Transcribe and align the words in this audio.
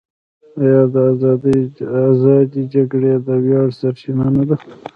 آیا 0.61 0.81
د 0.93 0.95
ازادۍ 2.09 2.63
جګړې 2.73 3.13
د 3.25 3.27
ویاړ 3.45 3.67
سرچینه 3.79 4.27
نه 4.35 4.43
ده؟ 4.49 4.55